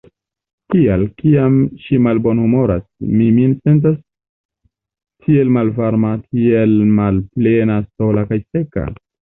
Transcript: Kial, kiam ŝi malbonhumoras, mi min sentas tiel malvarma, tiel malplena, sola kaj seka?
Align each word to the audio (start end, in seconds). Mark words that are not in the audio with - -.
Kial, 0.73 1.03
kiam 1.19 1.59
ŝi 1.83 1.99
malbonhumoras, 2.05 2.81
mi 3.19 3.29
min 3.37 3.55
sentas 3.61 4.01
tiel 5.27 5.55
malvarma, 5.61 6.19
tiel 6.27 6.77
malplena, 6.99 7.81
sola 7.95 8.31
kaj 8.35 8.45
seka? 8.53 8.93